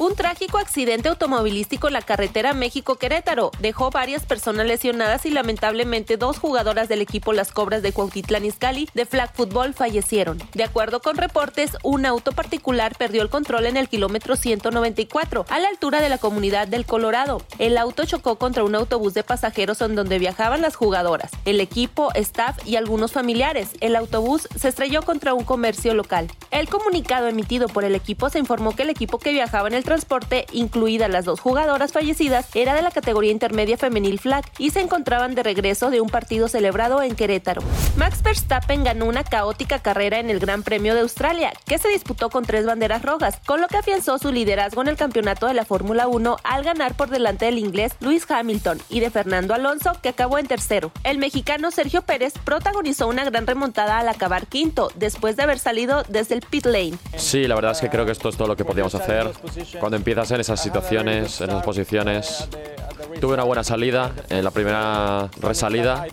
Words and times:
Un 0.00 0.14
trágico 0.14 0.56
accidente 0.56 1.10
automovilístico 1.10 1.88
en 1.88 1.92
la 1.92 2.00
carretera 2.00 2.54
México-Querétaro 2.54 3.50
dejó 3.60 3.90
varias 3.90 4.24
personas 4.24 4.64
lesionadas 4.64 5.26
y 5.26 5.30
lamentablemente 5.30 6.16
dos 6.16 6.38
jugadoras 6.38 6.88
del 6.88 7.02
equipo 7.02 7.34
Las 7.34 7.52
Cobras 7.52 7.82
de 7.82 7.92
Cuautitlán 7.92 8.46
Izcalli 8.46 8.88
de 8.94 9.04
flag 9.04 9.30
football 9.34 9.74
fallecieron. 9.74 10.38
De 10.54 10.64
acuerdo 10.64 11.00
con 11.00 11.18
reportes, 11.18 11.76
un 11.82 12.06
auto 12.06 12.32
particular 12.32 12.96
perdió 12.96 13.20
el 13.20 13.28
control 13.28 13.66
en 13.66 13.76
el 13.76 13.90
kilómetro 13.90 14.36
194 14.36 15.44
a 15.50 15.58
la 15.58 15.68
altura 15.68 16.00
de 16.00 16.08
la 16.08 16.16
comunidad 16.16 16.66
del 16.66 16.86
Colorado. 16.86 17.42
El 17.58 17.76
auto 17.76 18.06
chocó 18.06 18.36
contra 18.36 18.64
un 18.64 18.76
autobús 18.76 19.12
de 19.12 19.22
pasajeros 19.22 19.82
en 19.82 19.96
donde 19.96 20.18
viajaban 20.18 20.62
las 20.62 20.76
jugadoras, 20.76 21.30
el 21.44 21.60
equipo, 21.60 22.10
staff 22.14 22.56
y 22.66 22.76
algunos 22.76 23.12
familiares. 23.12 23.72
El 23.80 23.96
autobús 23.96 24.48
se 24.58 24.68
estrelló 24.68 25.02
contra 25.02 25.34
un 25.34 25.44
comercio 25.44 25.92
local. 25.92 26.28
El 26.50 26.70
comunicado 26.70 27.28
emitido 27.28 27.68
por 27.68 27.84
el 27.84 27.94
equipo 27.94 28.30
se 28.30 28.38
informó 28.38 28.74
que 28.74 28.84
el 28.84 28.88
equipo 28.88 29.18
que 29.18 29.32
viajaba 29.32 29.68
en 29.68 29.74
el 29.74 29.84
transporte, 29.90 30.46
incluidas 30.52 31.10
las 31.10 31.24
dos 31.24 31.40
jugadoras 31.40 31.90
fallecidas, 31.90 32.46
era 32.54 32.74
de 32.74 32.82
la 32.82 32.92
categoría 32.92 33.32
intermedia 33.32 33.76
femenil 33.76 34.20
flag 34.20 34.44
y 34.56 34.70
se 34.70 34.78
encontraban 34.80 35.34
de 35.34 35.42
regreso 35.42 35.90
de 35.90 36.00
un 36.00 36.08
partido 36.08 36.46
celebrado 36.46 37.02
en 37.02 37.16
Querétaro. 37.16 37.60
Max 37.96 38.22
Verstappen 38.22 38.84
ganó 38.84 39.06
una 39.06 39.24
caótica 39.24 39.80
carrera 39.80 40.20
en 40.20 40.30
el 40.30 40.38
Gran 40.38 40.62
Premio 40.62 40.94
de 40.94 41.00
Australia, 41.00 41.52
que 41.66 41.78
se 41.78 41.88
disputó 41.88 42.30
con 42.30 42.44
tres 42.44 42.66
banderas 42.66 43.02
rojas, 43.02 43.40
con 43.44 43.60
lo 43.60 43.66
que 43.66 43.78
afianzó 43.78 44.18
su 44.18 44.30
liderazgo 44.30 44.80
en 44.80 44.86
el 44.86 44.96
campeonato 44.96 45.48
de 45.48 45.54
la 45.54 45.64
Fórmula 45.64 46.06
1 46.06 46.36
al 46.44 46.62
ganar 46.62 46.94
por 46.94 47.10
delante 47.10 47.46
del 47.46 47.58
inglés 47.58 47.96
Lewis 47.98 48.30
Hamilton 48.30 48.80
y 48.90 49.00
de 49.00 49.10
Fernando 49.10 49.54
Alonso, 49.54 49.90
que 50.00 50.10
acabó 50.10 50.38
en 50.38 50.46
tercero. 50.46 50.92
El 51.02 51.18
mexicano 51.18 51.72
Sergio 51.72 52.02
Pérez 52.02 52.34
protagonizó 52.44 53.08
una 53.08 53.24
gran 53.24 53.44
remontada 53.44 53.98
al 53.98 54.08
acabar 54.08 54.46
quinto, 54.46 54.92
después 54.94 55.34
de 55.34 55.42
haber 55.42 55.58
salido 55.58 56.04
desde 56.06 56.36
el 56.36 56.42
pit 56.42 56.66
lane. 56.66 56.96
Sí, 57.16 57.48
la 57.48 57.56
verdad 57.56 57.72
es 57.72 57.80
que 57.80 57.90
creo 57.90 58.06
que 58.06 58.12
esto 58.12 58.28
es 58.28 58.36
todo 58.36 58.46
lo 58.46 58.54
que 58.54 58.64
podíamos 58.64 58.94
hacer 58.94 59.32
cuando 59.78 59.96
empiezas 59.96 60.30
en 60.32 60.40
esas 60.40 60.60
situaciones, 60.60 61.40
en 61.40 61.50
esas 61.50 61.64
posiciones. 61.64 62.48
Tuve 63.20 63.34
una 63.34 63.44
buena 63.44 63.64
salida 63.64 64.12
en 64.28 64.44
la 64.44 64.50
primera 64.50 65.28
resalida, 65.40 66.06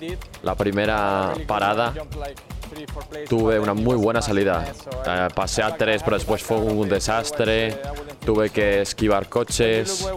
la 0.44 0.55
primera 0.55 1.33
parada. 1.47 1.94
Tuve 3.30 3.59
una 3.59 3.73
muy 3.73 3.95
buena 3.95 4.22
salida. 4.22 4.66
Eh, 5.05 5.28
pasé 5.33 5.63
a 5.63 5.75
tres, 5.75 6.03
pero 6.03 6.17
después 6.17 6.44
fue 6.44 6.58
un 6.58 6.89
desastre. 6.89 7.80
Tuve 8.25 8.50
que 8.50 8.81
esquivar 8.81 9.30
coches. 9.30 10.08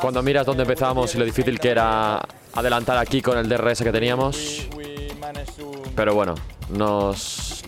Cuando 0.00 0.22
miras 0.22 0.46
dónde 0.46 0.62
empezamos 0.62 1.14
y 1.14 1.18
lo 1.18 1.24
difícil 1.24 1.60
que 1.60 1.70
era 1.70 2.20
adelantar 2.54 2.98
aquí 2.98 3.22
con 3.22 3.38
el 3.38 3.48
DRS 3.48 3.82
que 3.82 3.92
teníamos. 3.92 4.66
Pero 5.94 6.14
bueno, 6.14 6.34
nos, 6.72 7.62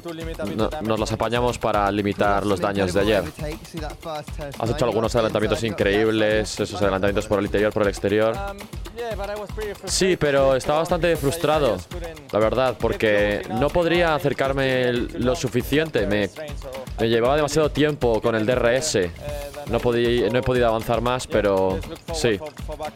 no- 0.57 0.71
nos 0.83 1.01
las 1.01 1.13
apañamos 1.13 1.59
para 1.59 1.91
limitar 1.91 2.47
los 2.47 2.61
daños 2.61 2.93
de 2.95 3.01
ayer. 3.01 3.25
Has 4.59 4.71
hecho 4.71 4.85
algunos 4.85 5.15
adelantamientos 5.15 5.63
increíbles, 5.65 6.59
esos 6.61 6.81
adelantamientos 6.81 7.27
por 7.27 7.39
el 7.39 7.47
interior, 7.47 7.73
por 7.73 7.83
el 7.83 7.89
exterior. 7.89 8.35
Sí, 9.87 10.17
pero 10.17 10.55
estaba 10.57 10.81
bastante 10.81 11.17
frustrado, 11.17 11.77
la 12.31 12.39
verdad, 12.39 12.77
porque 12.79 13.43
no 13.59 13.69
podría 13.71 14.15
acercarme 14.15 14.93
lo 14.93 15.35
suficiente. 15.35 16.07
Me, 16.07 16.29
me 17.01 17.09
llevaba 17.09 17.37
demasiado 17.37 17.71
tiempo 17.71 18.21
con 18.21 18.35
el 18.35 18.47
DRS. 18.47 18.99
No, 19.71 19.79
podí- 19.81 20.29
no 20.31 20.39
he 20.39 20.43
podido 20.43 20.67
avanzar 20.69 21.01
más, 21.01 21.27
pero 21.27 21.79
sí. 22.13 22.39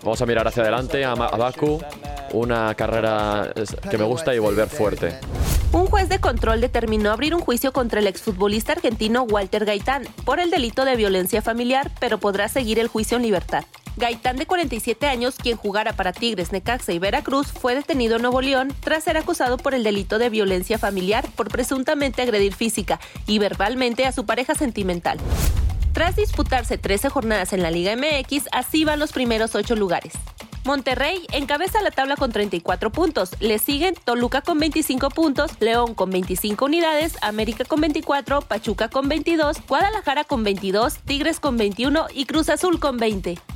Vamos 0.02 0.20
a 0.20 0.26
mirar 0.26 0.46
hacia 0.48 0.62
adelante, 0.62 1.04
a, 1.04 1.12
a 1.12 1.36
Baku. 1.36 1.80
Una 2.32 2.74
carrera 2.74 3.52
que 3.88 3.96
me 3.96 4.04
gusta 4.04 4.34
y 4.34 4.38
volver 4.40 4.68
fuerte. 4.68 5.18
Un 5.72 5.86
juez 5.86 6.08
de 6.08 6.20
control 6.20 6.60
determinó 6.60 7.10
abrir 7.10 7.34
un 7.34 7.40
juicio 7.40 7.72
contra 7.72 8.00
el 8.00 8.06
exfutbolista 8.06 8.72
argentino 8.72 9.22
Walter 9.24 9.64
Gaitán 9.64 10.04
por 10.24 10.40
el 10.40 10.50
delito 10.50 10.84
de 10.84 10.96
violencia 10.96 11.42
familiar, 11.42 11.90
pero 12.00 12.18
podrá 12.18 12.48
seguir 12.48 12.78
el 12.78 12.88
juicio 12.88 13.16
en 13.16 13.24
libertad. 13.24 13.64
Gaitán, 13.96 14.36
de 14.36 14.46
47 14.46 15.06
años, 15.06 15.36
quien 15.36 15.56
jugara 15.56 15.94
para 15.94 16.12
Tigres, 16.12 16.52
Necaxa 16.52 16.92
y 16.92 16.98
Veracruz, 16.98 17.46
fue 17.48 17.74
detenido 17.74 18.16
en 18.16 18.22
Nuevo 18.22 18.42
León 18.42 18.74
tras 18.80 19.04
ser 19.04 19.16
acusado 19.16 19.56
por 19.56 19.74
el 19.74 19.84
delito 19.84 20.18
de 20.18 20.28
violencia 20.28 20.78
familiar 20.78 21.26
por 21.34 21.48
presuntamente 21.48 22.20
agredir 22.20 22.54
física 22.54 23.00
y 23.26 23.38
verbalmente 23.38 24.04
a 24.04 24.12
su 24.12 24.26
pareja 24.26 24.54
sentimental. 24.54 25.18
Tras 25.92 26.14
disputarse 26.14 26.76
13 26.76 27.08
jornadas 27.08 27.54
en 27.54 27.62
la 27.62 27.70
Liga 27.70 27.96
MX, 27.96 28.48
así 28.52 28.84
van 28.84 28.98
los 28.98 29.12
primeros 29.12 29.54
8 29.54 29.74
lugares. 29.76 30.12
Monterrey 30.66 31.24
encabeza 31.32 31.80
la 31.80 31.92
tabla 31.92 32.16
con 32.16 32.32
34 32.32 32.90
puntos. 32.90 33.30
Le 33.40 33.58
siguen 33.58 33.94
Toluca 34.04 34.42
con 34.42 34.58
25 34.58 35.10
puntos, 35.10 35.52
León 35.60 35.94
con 35.94 36.10
25 36.10 36.64
unidades, 36.64 37.16
América 37.22 37.64
con 37.64 37.80
24, 37.80 38.40
Pachuca 38.42 38.88
con 38.88 39.08
22, 39.08 39.58
Guadalajara 39.66 40.24
con 40.24 40.42
22, 40.42 40.98
Tigres 41.04 41.38
con 41.38 41.56
21 41.56 42.06
y 42.12 42.26
Cruz 42.26 42.48
Azul 42.48 42.80
con 42.80 42.96
20. 42.96 43.55